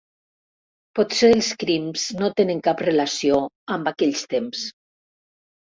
[0.99, 3.39] Potser els crims no tenen cap relació
[3.79, 4.69] amb aquells temps.